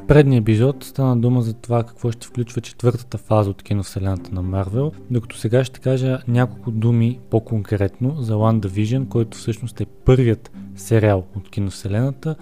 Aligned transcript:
В 0.00 0.06
предния 0.06 0.38
епизод 0.38 0.84
стана 0.84 1.16
дума 1.16 1.42
за 1.42 1.54
това 1.54 1.84
какво 1.84 2.10
ще 2.10 2.26
включва 2.26 2.60
четвъртата 2.60 3.18
фаза 3.18 3.50
от 3.50 3.62
киновселената 3.62 4.34
на 4.34 4.42
Марвел, 4.42 4.92
докато 5.10 5.36
сега 5.36 5.64
ще 5.64 5.80
кажа 5.80 6.18
няколко 6.28 6.70
думи 6.70 7.18
по-конкретно 7.30 8.16
за 8.18 8.34
WandaVision, 8.34 9.08
който 9.08 9.38
всъщност 9.38 9.80
е 9.80 9.86
първият 9.86 10.50
сериал 10.76 11.24
от 11.36 11.50
киновселената, 11.50 12.36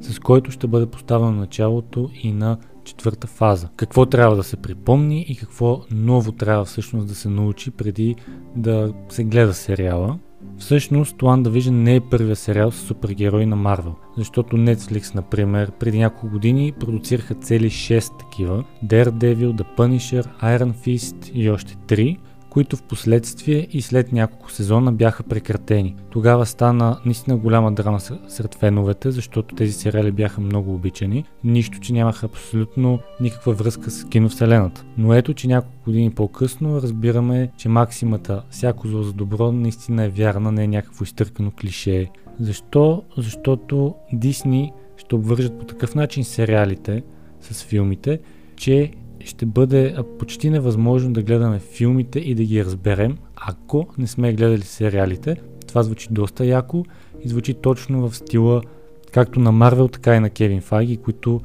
с 0.00 0.18
който 0.18 0.50
ще 0.50 0.66
бъде 0.66 0.86
поставено 0.86 1.32
началото 1.32 2.10
и 2.22 2.32
на 2.32 2.58
четвърта 2.84 3.26
фаза. 3.26 3.68
Какво 3.76 4.06
трябва 4.06 4.36
да 4.36 4.42
се 4.42 4.56
припомни 4.56 5.26
и 5.28 5.36
какво 5.36 5.82
ново 5.90 6.32
трябва 6.32 6.64
всъщност 6.64 7.08
да 7.08 7.14
се 7.14 7.28
научи 7.28 7.70
преди 7.70 8.16
да 8.56 8.92
се 9.08 9.24
гледа 9.24 9.54
сериала. 9.54 10.18
Всъщност, 10.58 11.16
WandaVision 11.16 11.70
не 11.70 11.96
е 11.96 12.00
първия 12.00 12.36
сериал 12.36 12.70
с 12.70 12.86
супергерои 12.86 13.46
на 13.46 13.56
Марвел, 13.56 13.94
защото 14.16 14.56
Netflix, 14.56 15.14
например, 15.14 15.70
преди 15.70 15.98
няколко 15.98 16.28
години 16.28 16.72
продуцираха 16.80 17.34
цели 17.34 17.70
6 17.70 18.18
такива. 18.18 18.64
Daredevil, 18.84 19.52
The 19.52 19.64
Punisher, 19.76 20.26
Iron 20.42 20.72
Fist 20.72 21.32
и 21.32 21.50
още 21.50 21.76
3, 21.76 22.18
които 22.52 22.76
в 22.76 22.82
последствие 22.82 23.68
и 23.70 23.82
след 23.82 24.12
няколко 24.12 24.50
сезона 24.50 24.92
бяха 24.92 25.22
прекратени. 25.22 25.96
Тогава 26.10 26.46
стана 26.46 27.00
наистина 27.04 27.36
голяма 27.36 27.72
драма 27.72 28.00
сред 28.00 28.54
феновете, 28.54 29.10
защото 29.10 29.54
тези 29.54 29.72
сериали 29.72 30.12
бяха 30.12 30.40
много 30.40 30.74
обичани, 30.74 31.24
нищо, 31.44 31.80
че 31.80 31.92
нямаха 31.92 32.26
абсолютно 32.26 32.98
никаква 33.20 33.52
връзка 33.52 33.90
с 33.90 34.08
киновселената. 34.08 34.84
Но 34.98 35.14
ето, 35.14 35.34
че 35.34 35.48
няколко 35.48 35.84
години 35.84 36.10
по-късно 36.10 36.82
разбираме, 36.82 37.50
че 37.56 37.68
максимата 37.68 38.42
всяко 38.50 38.88
зло 38.88 39.02
за 39.02 39.12
добро 39.12 39.52
наистина 39.52 40.04
е 40.04 40.08
вярна, 40.08 40.52
не 40.52 40.64
е 40.64 40.68
някакво 40.68 41.04
изтъркано 41.04 41.50
клише. 41.60 42.10
Защо? 42.40 43.02
Защото 43.16 43.94
Дисни 44.12 44.72
ще 44.96 45.14
обвържат 45.14 45.58
по 45.58 45.64
такъв 45.64 45.94
начин 45.94 46.24
сериалите 46.24 47.02
с 47.40 47.64
филмите, 47.64 48.20
че 48.56 48.90
ще 49.24 49.46
бъде 49.46 49.96
почти 50.18 50.50
невъзможно 50.50 51.12
да 51.12 51.22
гледаме 51.22 51.58
филмите 51.58 52.18
и 52.18 52.34
да 52.34 52.44
ги 52.44 52.64
разберем, 52.64 53.18
ако 53.36 53.86
не 53.98 54.06
сме 54.06 54.32
гледали 54.32 54.62
сериалите. 54.62 55.36
Това 55.68 55.82
звучи 55.82 56.08
доста 56.10 56.46
яко 56.46 56.84
и 57.24 57.28
звучи 57.28 57.54
точно 57.54 58.08
в 58.08 58.16
стила 58.16 58.62
както 59.12 59.40
на 59.40 59.52
Марвел, 59.52 59.88
така 59.88 60.16
и 60.16 60.20
на 60.20 60.30
Кевин 60.30 60.60
Файги, 60.60 60.96
които 60.96 61.40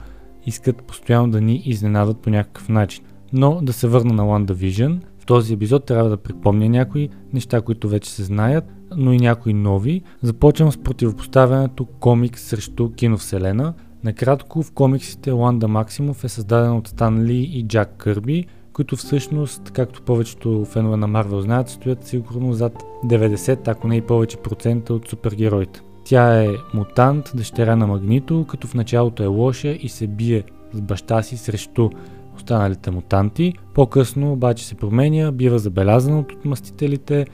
искат 0.45 0.83
постоянно 0.83 1.31
да 1.31 1.41
ни 1.41 1.61
изненадат 1.65 2.17
по 2.17 2.29
някакъв 2.29 2.69
начин. 2.69 3.03
Но 3.33 3.59
да 3.61 3.73
се 3.73 3.87
върна 3.87 4.13
на 4.13 4.23
WandaVision, 4.23 4.99
в 5.19 5.25
този 5.25 5.53
епизод 5.53 5.85
трябва 5.85 6.09
да 6.09 6.17
припомня 6.17 6.69
някои 6.69 7.09
неща, 7.33 7.61
които 7.61 7.89
вече 7.89 8.11
се 8.11 8.23
знаят, 8.23 8.65
но 8.95 9.13
и 9.13 9.17
някои 9.17 9.53
нови. 9.53 10.01
Започвам 10.21 10.71
с 10.71 10.77
противопоставянето 10.77 11.85
комикс 11.85 12.41
срещу 12.41 12.91
киновселена– 12.91 13.73
Накратко, 14.03 14.63
в 14.63 14.71
комиксите 14.71 15.31
Ланда 15.31 15.67
Максимов 15.67 16.23
е 16.23 16.29
създаден 16.29 16.75
от 16.75 16.87
Стан 16.87 17.23
Ли 17.23 17.37
и 17.37 17.67
Джак 17.67 17.93
Кърби, 17.97 18.45
които 18.73 18.95
всъщност, 18.95 19.71
както 19.71 20.01
повечето 20.01 20.65
фенове 20.65 20.97
на 20.97 21.07
Марвел 21.07 21.41
знаят, 21.41 21.69
стоят 21.69 22.03
сигурно 22.03 22.53
зад 22.53 22.83
90, 23.05 23.67
ако 23.67 23.87
не 23.87 23.95
и 23.95 24.01
повече 24.01 24.37
процента 24.37 24.93
от 24.93 25.07
супергероите. 25.07 25.81
Тя 26.05 26.43
е 26.43 26.47
мутант, 26.73 27.31
дъщеря 27.35 27.75
на 27.75 27.87
Магнито, 27.87 28.45
като 28.49 28.67
в 28.67 28.73
началото 28.73 29.23
е 29.23 29.27
лоша 29.27 29.69
и 29.69 29.89
се 29.89 30.07
бие 30.07 30.43
с 30.73 30.81
баща 30.81 31.23
си 31.23 31.37
срещу 31.37 31.89
останалите 32.35 32.91
мутанти. 32.91 33.53
По-късно 33.73 34.31
обаче 34.31 34.67
се 34.67 34.75
променя, 34.75 35.31
бива 35.31 35.59
забелязана 35.59 36.19
от 36.19 36.31
отмъстителите, 36.31 37.25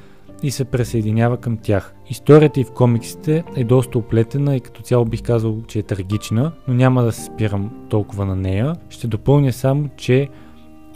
и 0.44 0.52
се 0.52 0.66
присъединява 0.66 1.38
към 1.38 1.58
тях. 1.58 1.94
Историята 2.10 2.60
и 2.60 2.64
в 2.64 2.72
комиксите 2.72 3.44
е 3.56 3.64
доста 3.64 3.98
оплетена 3.98 4.56
и 4.56 4.60
като 4.60 4.82
цяло 4.82 5.06
бих 5.06 5.22
казал, 5.22 5.62
че 5.68 5.80
е 5.80 5.84
трагична, 5.84 6.52
но 6.68 6.74
няма 6.74 7.04
да 7.04 7.12
се 7.12 7.24
спирам 7.24 7.72
толкова 7.90 8.26
на 8.26 8.36
нея. 8.36 8.76
Ще 8.90 9.08
допълня 9.08 9.54
само, 9.54 9.90
че 9.98 10.30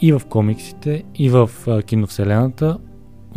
и 0.02 0.12
в 0.12 0.22
комиксите, 0.30 1.04
и 1.16 1.30
в 1.30 1.50
киновселената 1.86 2.78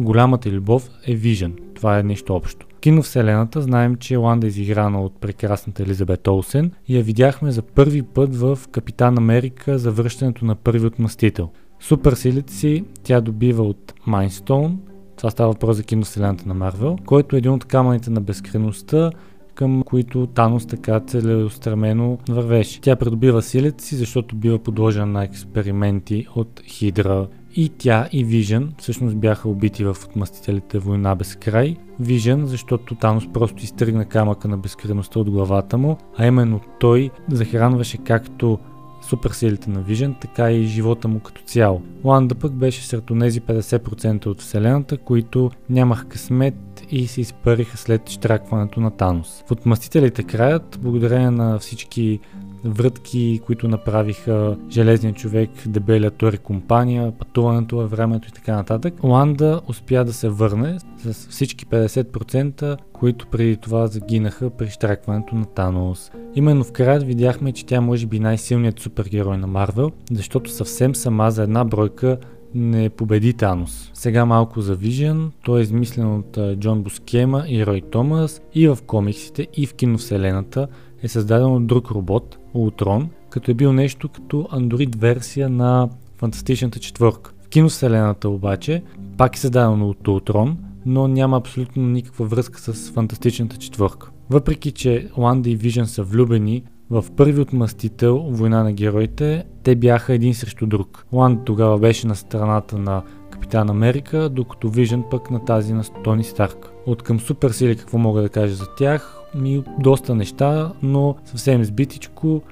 голямата 0.00 0.50
любов 0.50 0.88
е 1.06 1.14
Вижен. 1.14 1.56
Това 1.74 1.98
е 1.98 2.02
нещо 2.02 2.34
общо. 2.34 2.66
Киновселената 2.80 3.62
знаем, 3.62 3.96
че 3.96 4.16
Ланда 4.16 4.46
е 4.46 4.48
изиграна 4.48 5.02
от 5.02 5.20
прекрасната 5.20 5.82
Елизабет 5.82 6.28
Олсен 6.28 6.72
и 6.88 6.96
я 6.96 7.02
видяхме 7.02 7.50
за 7.50 7.62
първи 7.62 8.02
път 8.02 8.36
в 8.36 8.58
Капитан 8.70 9.18
Америка 9.18 9.78
за 9.78 9.90
връщането 9.90 10.44
на 10.44 10.54
първи 10.54 10.86
отмъстител. 10.86 11.50
Суперсилите 11.80 12.52
си 12.52 12.84
тя 13.02 13.20
добива 13.20 13.62
от 13.62 13.94
Майнстоун, 14.06 14.78
това 15.20 15.30
става 15.30 15.52
въпрос 15.52 15.76
за 15.76 15.82
киновселената 15.82 16.48
на 16.48 16.54
Марвел, 16.54 16.96
който 17.06 17.36
е 17.36 17.38
един 17.38 17.52
от 17.52 17.64
камъните 17.64 18.10
на 18.10 18.20
безкреността, 18.20 19.10
към 19.54 19.82
които 19.82 20.26
Танос 20.26 20.66
така 20.66 21.00
целеустремено 21.00 22.18
вървеше. 22.28 22.80
Тя 22.80 22.96
придобива 22.96 23.42
силите 23.42 23.84
си, 23.84 23.96
защото 23.96 24.36
бива 24.36 24.58
подложена 24.58 25.06
на 25.06 25.24
експерименти 25.24 26.26
от 26.34 26.60
Хидра. 26.66 27.26
И 27.56 27.68
тя 27.68 28.08
и 28.12 28.24
Вижен 28.24 28.72
всъщност 28.78 29.16
бяха 29.16 29.48
убити 29.48 29.84
в 29.84 29.96
отмъстителите 30.04 30.78
война 30.78 31.14
без 31.14 31.36
край. 31.36 31.76
Вижен, 32.00 32.46
защото 32.46 32.94
Танос 32.94 33.32
просто 33.32 33.64
изтръгна 33.64 34.04
камъка 34.04 34.48
на 34.48 34.58
безкреността 34.58 35.20
от 35.20 35.30
главата 35.30 35.78
му, 35.78 35.96
а 36.16 36.26
именно 36.26 36.60
той 36.80 37.10
захранваше 37.30 37.98
както 37.98 38.58
суперсилите 39.02 39.70
на 39.70 39.80
Вижен, 39.80 40.14
така 40.20 40.52
и 40.52 40.64
живота 40.64 41.08
му 41.08 41.20
като 41.20 41.42
цяло. 41.42 41.82
Ланда 42.04 42.34
пък 42.34 42.52
беше 42.52 42.86
сред 42.86 43.04
тези 43.20 43.40
50% 43.40 44.26
от 44.26 44.40
Вселената, 44.40 44.98
които 44.98 45.50
нямаха 45.70 46.08
късмет 46.08 46.54
и 46.90 47.06
се 47.06 47.20
изпариха 47.20 47.76
след 47.76 48.10
штракването 48.10 48.80
на 48.80 48.90
Танос. 48.90 49.44
В 49.46 49.50
Отмъстителите 49.50 50.22
краят, 50.22 50.78
благодарение 50.82 51.30
на 51.30 51.58
всички 51.58 52.20
врътки, 52.64 53.40
които 53.46 53.68
направиха 53.68 54.56
Железния 54.70 55.14
човек, 55.14 55.50
дебелия 55.66 56.10
Тори 56.10 56.38
компания, 56.38 57.12
пътуването 57.18 57.76
във 57.76 57.90
времето 57.90 58.28
и 58.28 58.32
така 58.32 58.56
нататък. 58.56 58.94
Ланда 59.04 59.60
успя 59.68 60.04
да 60.04 60.12
се 60.12 60.28
върне 60.28 60.78
с 60.98 61.28
всички 61.28 61.66
50%, 61.66 62.76
които 62.92 63.26
преди 63.26 63.56
това 63.56 63.86
загинаха 63.86 64.50
при 64.50 64.70
штракването 64.70 65.34
на 65.34 65.44
Танос. 65.44 66.10
Именно 66.34 66.64
в 66.64 66.72
края 66.72 67.00
видяхме, 67.00 67.52
че 67.52 67.66
тя 67.66 67.80
може 67.80 68.06
би 68.06 68.20
най-силният 68.20 68.80
супергерой 68.80 69.38
на 69.38 69.46
Марвел, 69.46 69.90
защото 70.12 70.50
съвсем 70.50 70.94
сама 70.94 71.30
за 71.30 71.42
една 71.42 71.64
бройка 71.64 72.18
не 72.54 72.90
победи 72.90 73.32
Танос. 73.32 73.90
Сега 73.94 74.24
малко 74.24 74.60
за 74.60 74.76
Vision, 74.76 75.30
той 75.44 75.60
е 75.60 75.62
измислен 75.62 76.14
от 76.14 76.38
Джон 76.58 76.82
Бускема 76.82 77.44
и 77.48 77.66
Рой 77.66 77.80
Томас 77.90 78.40
и 78.54 78.68
в 78.68 78.78
комиксите 78.86 79.46
и 79.54 79.66
в 79.66 79.74
киновселената 79.74 80.68
е 81.02 81.08
създаден 81.08 81.52
от 81.52 81.66
друг 81.66 81.90
робот, 81.90 82.38
Ултрон, 82.54 83.08
като 83.30 83.50
е 83.50 83.54
бил 83.54 83.72
нещо 83.72 84.08
като 84.08 84.48
андроид 84.50 84.96
версия 84.96 85.48
на 85.48 85.88
Фантастичната 86.16 86.78
четвърка. 86.78 87.32
В 87.42 87.48
киновселената 87.48 88.28
обаче 88.28 88.82
пак 89.16 89.36
е 89.36 89.38
създаден 89.38 89.82
от 89.82 90.08
Ултрон, 90.08 90.58
но 90.86 91.08
няма 91.08 91.36
абсолютно 91.36 91.82
никаква 91.82 92.26
връзка 92.26 92.60
с 92.60 92.90
Фантастичната 92.90 93.56
четвърка. 93.56 94.10
Въпреки, 94.30 94.72
че 94.72 95.08
Ланда 95.16 95.50
и 95.50 95.56
Вижен 95.56 95.86
са 95.86 96.02
влюбени, 96.02 96.62
в 96.90 97.04
първи 97.16 97.40
отмъстител, 97.40 98.18
Война 98.18 98.64
на 98.64 98.72
героите, 98.72 99.44
те 99.62 99.76
бяха 99.76 100.12
един 100.14 100.34
срещу 100.34 100.66
друг. 100.66 101.06
Ланд 101.12 101.44
тогава 101.44 101.78
беше 101.78 102.06
на 102.06 102.16
страната 102.16 102.78
на 102.78 103.02
Капитан 103.30 103.70
Америка, 103.70 104.28
докато 104.28 104.68
Вижен 104.68 105.04
пък 105.10 105.30
на 105.30 105.44
тази 105.44 105.74
на 105.74 105.84
Тони 106.04 106.24
Старк. 106.24 106.72
От 106.86 107.02
към 107.02 107.20
суперсили 107.20 107.76
какво 107.76 107.98
мога 107.98 108.22
да 108.22 108.28
кажа 108.28 108.54
за 108.54 108.66
тях? 108.78 109.19
Ми 109.34 109.64
доста 109.78 110.14
неща, 110.14 110.72
но 110.82 111.16
съвсем 111.24 111.64
сбитичко. 111.64 112.42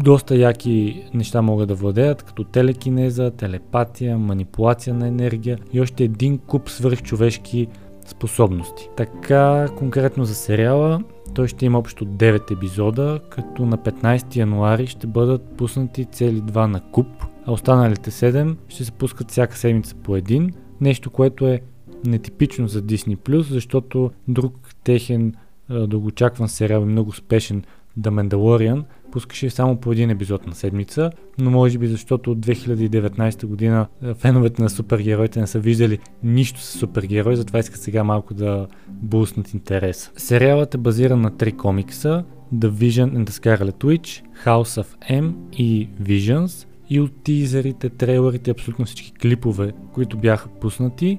Доста 0.00 0.36
яки 0.36 1.04
неща 1.14 1.42
могат 1.42 1.68
да 1.68 1.74
владеят, 1.74 2.22
като 2.22 2.44
телекинеза, 2.44 3.30
телепатия, 3.30 4.18
манипулация 4.18 4.94
на 4.94 5.08
енергия 5.08 5.58
и 5.72 5.80
още 5.80 6.04
един 6.04 6.38
куп 6.38 6.68
свръхчовешки 6.68 7.68
способности. 8.06 8.88
Така, 8.96 9.68
конкретно 9.78 10.24
за 10.24 10.34
сериала, 10.34 11.02
той 11.34 11.48
ще 11.48 11.66
има 11.66 11.78
общо 11.78 12.06
9 12.06 12.50
епизода, 12.50 13.20
като 13.30 13.66
на 13.66 13.78
15 13.78 14.36
януари 14.36 14.86
ще 14.86 15.06
бъдат 15.06 15.44
пуснати 15.44 16.04
цели 16.04 16.42
2 16.42 16.66
на 16.66 16.80
куп, 16.80 17.06
а 17.46 17.52
останалите 17.52 18.10
7 18.10 18.56
ще 18.68 18.84
се 18.84 18.92
пускат 18.92 19.30
всяка 19.30 19.56
седмица 19.56 19.94
по 19.94 20.16
един. 20.16 20.52
Нещо, 20.80 21.10
което 21.10 21.46
е 21.46 21.60
нетипично 22.04 22.68
за 22.68 22.82
Disney+, 22.82 23.40
защото 23.40 24.10
друг 24.28 24.68
техен 24.84 25.34
дългоочакван 25.70 26.48
сериал 26.48 26.82
и 26.82 26.84
много 26.84 27.10
успешен 27.10 27.62
The 28.00 28.10
Mandalorian 28.10 28.84
пускаше 29.12 29.50
само 29.50 29.76
по 29.76 29.92
един 29.92 30.10
епизод 30.10 30.46
на 30.46 30.54
седмица, 30.54 31.10
но 31.38 31.50
може 31.50 31.78
би 31.78 31.86
защото 31.86 32.32
от 32.32 32.38
2019 32.38 33.46
година 33.46 33.86
феновете 34.18 34.62
на 34.62 34.70
супергероите 34.70 35.40
не 35.40 35.46
са 35.46 35.58
виждали 35.58 35.98
нищо 36.22 36.60
с 36.60 36.78
супергерой, 36.78 37.36
затова 37.36 37.58
искат 37.58 37.80
сега 37.80 38.04
малко 38.04 38.34
да 38.34 38.66
буснат 38.88 39.54
интерес. 39.54 40.10
Сериалът 40.16 40.74
е 40.74 40.78
базиран 40.78 41.20
на 41.20 41.36
три 41.36 41.52
комикса 41.52 42.24
The 42.54 42.70
Vision 42.70 43.16
and 43.16 43.28
the 43.28 43.30
Scarlet 43.30 43.84
Witch, 43.84 44.22
House 44.44 44.82
of 44.82 44.86
M 45.10 45.32
и 45.52 45.88
Visions 46.02 46.66
и 46.90 47.00
от 47.00 47.22
тизерите, 47.24 47.88
трейлерите, 47.88 48.50
абсолютно 48.50 48.84
всички 48.84 49.12
клипове, 49.12 49.72
които 49.94 50.18
бяха 50.18 50.48
пуснати, 50.48 51.18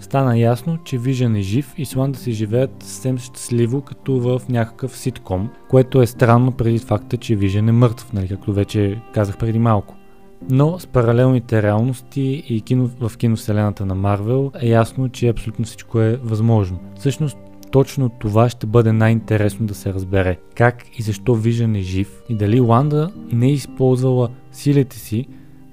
стана 0.00 0.38
ясно, 0.38 0.78
че 0.84 0.98
Вижен 0.98 1.36
е 1.36 1.40
жив 1.40 1.74
и 1.78 1.84
с 1.84 1.96
Ланда 1.96 2.18
си 2.18 2.32
живеят 2.32 2.70
съвсем 2.80 3.18
щастливо, 3.18 3.80
като 3.80 4.20
в 4.20 4.42
някакъв 4.48 4.96
ситком, 4.96 5.50
което 5.68 6.02
е 6.02 6.06
странно 6.06 6.52
преди 6.52 6.78
факта, 6.78 7.16
че 7.16 7.36
Вижен 7.36 7.68
е 7.68 7.72
мъртв, 7.72 8.12
нали, 8.12 8.28
както 8.28 8.52
вече 8.52 9.00
казах 9.14 9.38
преди 9.38 9.58
малко. 9.58 9.94
Но 10.50 10.78
с 10.78 10.86
паралелните 10.86 11.62
реалности 11.62 12.44
и 12.48 12.60
кино, 12.60 12.90
в 13.00 13.16
киновселената 13.16 13.86
на 13.86 13.94
Марвел 13.94 14.52
е 14.60 14.68
ясно, 14.68 15.08
че 15.08 15.28
абсолютно 15.28 15.64
всичко 15.64 16.00
е 16.00 16.16
възможно. 16.22 16.78
Всъщност 16.98 17.38
точно 17.70 18.08
това 18.08 18.48
ще 18.48 18.66
бъде 18.66 18.92
най-интересно 18.92 19.66
да 19.66 19.74
се 19.74 19.94
разбере. 19.94 20.38
Как 20.54 20.84
и 20.98 21.02
защо 21.02 21.34
Вижен 21.34 21.76
е 21.76 21.80
жив 21.80 22.22
и 22.28 22.34
дали 22.34 22.60
Ланда 22.60 23.10
не 23.32 23.46
е 23.46 23.52
използвала 23.52 24.28
силите 24.52 24.98
си, 24.98 25.26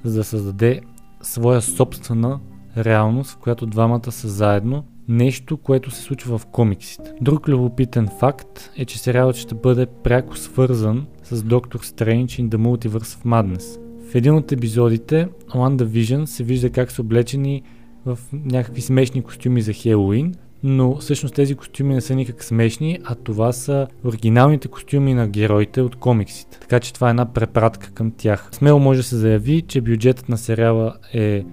за 0.04 0.18
да 0.18 0.24
създаде 0.24 0.82
своя 1.22 1.62
собствена 1.62 2.40
реалност, 2.78 3.32
в 3.32 3.38
която 3.38 3.66
двамата 3.66 4.12
са 4.12 4.28
заедно, 4.28 4.84
нещо, 5.08 5.58
което 5.58 5.92
се 5.92 6.02
случва 6.02 6.38
в 6.38 6.46
комиксите. 6.46 7.12
Друг 7.22 7.48
любопитен 7.48 8.08
факт 8.20 8.72
е, 8.78 8.86
че 8.86 9.00
сериалът 9.00 9.36
ще 9.36 9.56
бъде 9.56 9.86
пряко 9.86 10.38
свързан 10.38 11.06
с 11.24 11.44
Доктор 11.44 11.80
Стрендж 11.80 12.42
in 12.42 12.50
the 12.50 12.58
Multiverse 12.58 12.90
of 12.90 13.26
Madness. 13.26 13.80
В 14.12 14.16
един 14.16 14.36
от 14.36 14.52
епизодите 14.52 15.28
Wanda 15.50 15.84
Vision 15.84 16.26
се 16.26 16.44
вижда 16.44 16.70
как 16.70 16.92
са 16.92 17.02
облечени 17.02 17.64
в 18.06 18.20
някакви 18.34 18.82
смешни 18.82 19.22
костюми 19.22 19.62
за 19.62 19.74
Хелоуин, 19.74 20.36
но 20.64 20.96
всъщност 20.96 21.36
тези 21.36 21.56
костюми 21.56 21.94
не 21.94 22.02
са 22.02 22.16
никак 22.16 22.44
смешни, 22.44 23.00
а 23.04 23.16
това 23.16 23.52
са 23.52 23.88
оригиналните 24.06 24.68
костюми 24.68 25.14
на 25.14 25.28
героите 25.28 25.82
от 25.82 25.96
комиксите. 25.96 26.60
Така 26.60 26.80
че 26.80 26.94
това 26.94 27.08
е 27.08 27.10
една 27.10 27.34
препратка 27.34 27.92
към 27.92 28.12
тях. 28.12 28.50
Смело 28.52 28.80
може 28.80 29.00
да 29.00 29.04
се 29.04 29.16
заяви, 29.16 29.62
че 29.62 29.82
бюджетът 29.82 30.30
на 30.30 30.38
сериала 30.38 30.96
е 31.14 31.44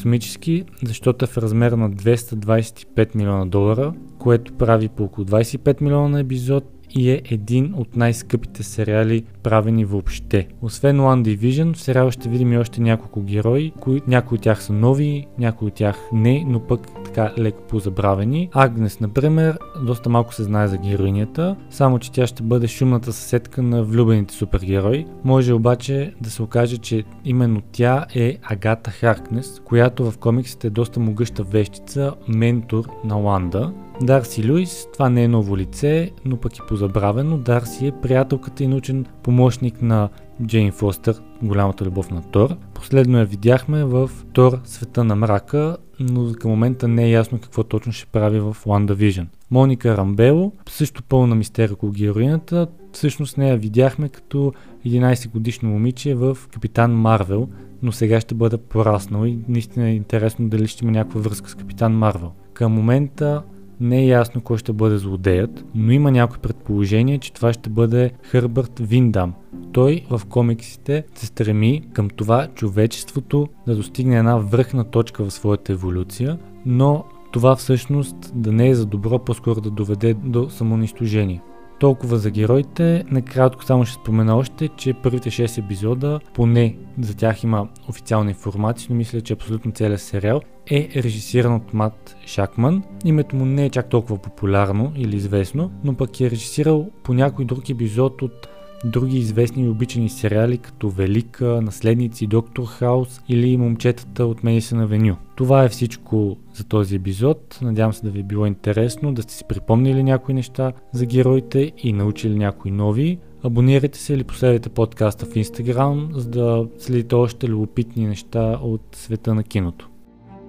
космически, 0.00 0.64
защото 0.84 1.24
е 1.24 1.28
в 1.28 1.38
размер 1.38 1.72
на 1.72 1.90
225 1.90 3.16
милиона 3.16 3.46
долара, 3.46 3.94
което 4.18 4.52
прави 4.52 4.88
по 4.88 5.04
около 5.04 5.26
25 5.26 5.82
милиона 5.82 6.08
на 6.08 6.20
епизод 6.20 6.79
и 6.90 7.10
е 7.10 7.22
един 7.24 7.74
от 7.76 7.96
най-скъпите 7.96 8.62
сериали 8.62 9.24
правени 9.42 9.84
въобще. 9.84 10.48
Освен 10.62 10.98
One 10.98 11.36
Division, 11.36 11.74
в 11.74 11.80
сериала 11.80 12.12
ще 12.12 12.28
видим 12.28 12.52
и 12.52 12.58
още 12.58 12.80
няколко 12.80 13.22
герои, 13.22 13.72
кои, 13.80 14.00
някои 14.06 14.36
от 14.36 14.42
тях 14.42 14.62
са 14.62 14.72
нови, 14.72 15.26
някои 15.38 15.68
от 15.68 15.74
тях 15.74 15.96
не, 16.12 16.44
но 16.48 16.60
пък 16.60 16.80
така 17.04 17.32
леко 17.38 17.62
позабравени. 17.68 18.48
Агнес, 18.52 19.00
например, 19.00 19.58
доста 19.86 20.08
малко 20.08 20.34
се 20.34 20.42
знае 20.42 20.68
за 20.68 20.78
героинята, 20.78 21.56
само 21.70 21.98
че 21.98 22.12
тя 22.12 22.26
ще 22.26 22.42
бъде 22.42 22.68
шумната 22.68 23.12
съседка 23.12 23.62
на 23.62 23.82
влюбените 23.82 24.34
супергерои. 24.34 25.06
Може 25.24 25.52
обаче 25.52 26.14
да 26.20 26.30
се 26.30 26.42
окаже, 26.42 26.78
че 26.78 27.04
именно 27.24 27.62
тя 27.72 28.06
е 28.14 28.36
Агата 28.42 28.90
Харкнес, 28.90 29.60
която 29.64 30.10
в 30.10 30.18
комиксите 30.18 30.66
е 30.66 30.70
доста 30.70 31.00
могъща 31.00 31.42
вещица, 31.42 32.14
ментор 32.28 32.84
на 33.04 33.14
Ланда. 33.14 33.72
Дарси 34.02 34.50
Луис, 34.50 34.86
това 34.92 35.10
не 35.10 35.24
е 35.24 35.28
ново 35.28 35.56
лице, 35.56 36.10
но 36.24 36.36
пък 36.36 36.56
и 36.56 36.60
позабравено. 36.68 37.38
Дарси 37.38 37.86
е 37.86 37.92
приятелката 38.02 38.64
и 38.64 38.66
научен 38.66 39.06
помощник 39.22 39.82
на 39.82 40.08
Джейн 40.46 40.72
Фостер, 40.72 41.14
голямата 41.42 41.84
любов 41.84 42.10
на 42.10 42.22
Тор. 42.22 42.56
Последно 42.74 43.18
я 43.18 43.24
видяхме 43.24 43.84
в 43.84 44.10
Тор 44.32 44.60
Света 44.64 45.04
на 45.04 45.16
мрака, 45.16 45.76
но 46.00 46.32
към 46.32 46.50
момента 46.50 46.88
не 46.88 47.04
е 47.04 47.10
ясно 47.10 47.38
какво 47.38 47.64
точно 47.64 47.92
ще 47.92 48.06
прави 48.06 48.40
в 48.40 48.56
WandaVision. 48.66 49.26
Моника 49.50 49.96
Рамбело, 49.96 50.52
също 50.68 51.02
пълна 51.02 51.34
мистерия 51.34 51.72
около 51.72 51.92
героината, 51.92 52.66
всъщност 52.92 53.38
нея 53.38 53.56
видяхме 53.56 54.08
като 54.08 54.52
11 54.86 55.30
годишно 55.30 55.68
момиче 55.68 56.14
в 56.14 56.38
Капитан 56.52 56.92
Марвел, 56.92 57.48
но 57.82 57.92
сега 57.92 58.20
ще 58.20 58.34
бъде 58.34 58.56
пораснал 58.56 59.26
и 59.26 59.38
наистина 59.48 59.88
е 59.88 59.94
интересно 59.94 60.48
дали 60.48 60.66
ще 60.66 60.84
има 60.84 60.92
някаква 60.92 61.20
връзка 61.20 61.50
с 61.50 61.54
Капитан 61.54 61.92
Марвел. 61.92 62.32
Към 62.54 62.72
момента 62.72 63.42
не 63.80 63.98
е 63.98 64.06
ясно 64.06 64.40
кой 64.40 64.58
ще 64.58 64.72
бъде 64.72 64.98
злодеят, 64.98 65.64
но 65.74 65.92
има 65.92 66.10
някои 66.10 66.38
предположение, 66.38 67.18
че 67.18 67.32
това 67.32 67.52
ще 67.52 67.70
бъде 67.70 68.10
Хърбърт 68.22 68.78
Виндам. 68.78 69.34
Той 69.72 70.04
в 70.10 70.22
комиксите 70.28 71.04
се 71.14 71.26
стреми 71.26 71.82
към 71.92 72.10
това 72.10 72.48
човечеството 72.54 73.48
да 73.66 73.76
достигне 73.76 74.18
една 74.18 74.36
връхна 74.36 74.84
точка 74.84 75.24
в 75.24 75.30
своята 75.30 75.72
еволюция, 75.72 76.38
но 76.66 77.04
това 77.32 77.56
всъщност 77.56 78.32
да 78.34 78.52
не 78.52 78.68
е 78.68 78.74
за 78.74 78.86
добро, 78.86 79.18
по-скоро 79.18 79.60
да 79.60 79.70
доведе 79.70 80.14
до 80.14 80.50
самоунищожение. 80.50 81.42
Толкова 81.80 82.18
за 82.18 82.30
героите. 82.30 83.04
Накратко 83.10 83.64
само 83.64 83.84
ще 83.84 83.94
спомена 83.94 84.36
още, 84.36 84.68
че 84.68 84.94
първите 84.94 85.30
6 85.30 85.64
епизода, 85.64 86.20
поне 86.34 86.76
за 87.00 87.16
тях 87.16 87.44
има 87.44 87.68
официална 87.88 88.30
информация, 88.30 88.86
но 88.90 88.96
мисля, 88.96 89.20
че 89.20 89.32
абсолютно 89.32 89.72
целият 89.72 90.00
сериал 90.00 90.40
е 90.70 90.88
режисиран 90.96 91.54
от 91.54 91.74
Мат 91.74 92.16
Шакман. 92.26 92.82
Името 93.04 93.36
му 93.36 93.44
не 93.44 93.64
е 93.64 93.70
чак 93.70 93.88
толкова 93.88 94.18
популярно 94.18 94.92
или 94.96 95.16
известно, 95.16 95.70
но 95.84 95.94
пък 95.94 96.20
е 96.20 96.30
режисирал 96.30 96.90
по 97.02 97.14
някой 97.14 97.44
друг 97.44 97.70
епизод 97.70 98.22
от 98.22 98.48
други 98.84 99.18
известни 99.18 99.64
и 99.64 99.68
обичани 99.68 100.08
сериали 100.08 100.58
като 100.58 100.90
Велика, 100.90 101.60
Наследници, 101.62 102.26
Доктор 102.26 102.64
Хаус 102.64 103.20
или 103.28 103.56
Момчетата 103.56 104.26
от 104.26 104.44
Медисън 104.44 104.80
Авеню. 104.80 105.16
Това 105.36 105.64
е 105.64 105.68
всичко 105.68 106.36
за 106.54 106.64
този 106.64 106.96
епизод. 106.96 107.58
Надявам 107.62 107.92
се 107.92 108.02
да 108.02 108.10
ви 108.10 108.20
е 108.20 108.22
било 108.22 108.46
интересно, 108.46 109.14
да 109.14 109.22
сте 109.22 109.34
си 109.34 109.44
припомнили 109.48 110.02
някои 110.02 110.34
неща 110.34 110.72
за 110.92 111.06
героите 111.06 111.72
и 111.78 111.92
научили 111.92 112.38
някои 112.38 112.70
нови. 112.70 113.18
Абонирайте 113.42 113.98
се 113.98 114.14
или 114.14 114.24
последвайте 114.24 114.68
подкаста 114.68 115.26
в 115.26 115.34
Instagram, 115.34 116.14
за 116.14 116.30
да 116.30 116.66
следите 116.78 117.14
още 117.14 117.48
любопитни 117.48 118.06
неща 118.06 118.58
от 118.62 118.82
света 118.92 119.34
на 119.34 119.42
киното. 119.42 119.90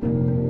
thank 0.01 0.13
you 0.13 0.40